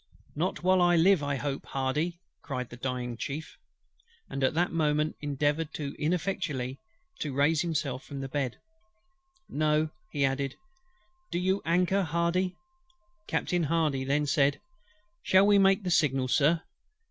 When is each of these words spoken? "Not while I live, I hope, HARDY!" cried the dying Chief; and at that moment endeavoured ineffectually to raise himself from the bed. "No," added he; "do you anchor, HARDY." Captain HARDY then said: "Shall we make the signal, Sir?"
"Not 0.35 0.63
while 0.63 0.81
I 0.81 0.95
live, 0.95 1.21
I 1.21 1.35
hope, 1.35 1.63
HARDY!" 1.67 2.19
cried 2.41 2.71
the 2.71 2.75
dying 2.75 3.17
Chief; 3.17 3.59
and 4.31 4.43
at 4.43 4.55
that 4.55 4.71
moment 4.71 5.15
endeavoured 5.21 5.79
ineffectually 5.79 6.79
to 7.19 7.31
raise 7.35 7.61
himself 7.61 8.03
from 8.03 8.19
the 8.19 8.27
bed. 8.27 8.57
"No," 9.47 9.91
added 10.15 10.53
he; 10.53 10.59
"do 11.33 11.37
you 11.37 11.61
anchor, 11.65 12.01
HARDY." 12.01 12.55
Captain 13.27 13.65
HARDY 13.65 14.03
then 14.03 14.25
said: 14.25 14.59
"Shall 15.21 15.45
we 15.45 15.59
make 15.59 15.83
the 15.83 15.91
signal, 15.91 16.27
Sir?" 16.27 16.63